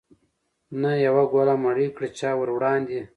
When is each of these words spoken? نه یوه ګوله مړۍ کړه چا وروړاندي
نه 0.81 0.91
یوه 1.05 1.23
ګوله 1.31 1.55
مړۍ 1.63 1.87
کړه 1.95 2.09
چا 2.19 2.29
وروړاندي 2.37 3.01